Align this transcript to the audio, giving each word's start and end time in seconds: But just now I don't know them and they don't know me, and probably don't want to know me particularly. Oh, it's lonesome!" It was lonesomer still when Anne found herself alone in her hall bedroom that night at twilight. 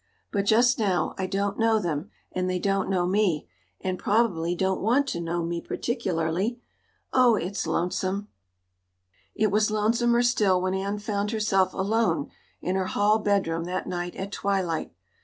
But 0.31 0.45
just 0.47 0.79
now 0.79 1.13
I 1.19 1.27
don't 1.27 1.59
know 1.59 1.77
them 1.77 2.09
and 2.31 2.49
they 2.49 2.57
don't 2.57 2.89
know 2.89 3.05
me, 3.05 3.47
and 3.81 3.99
probably 3.99 4.55
don't 4.55 4.81
want 4.81 5.05
to 5.09 5.21
know 5.21 5.43
me 5.43 5.61
particularly. 5.61 6.59
Oh, 7.13 7.35
it's 7.35 7.67
lonesome!" 7.67 8.27
It 9.35 9.51
was 9.51 9.69
lonesomer 9.69 10.23
still 10.23 10.59
when 10.59 10.73
Anne 10.73 10.97
found 10.97 11.29
herself 11.29 11.71
alone 11.75 12.31
in 12.63 12.75
her 12.77 12.87
hall 12.87 13.19
bedroom 13.19 13.65
that 13.65 13.85
night 13.85 14.15
at 14.15 14.31
twilight. 14.31 14.91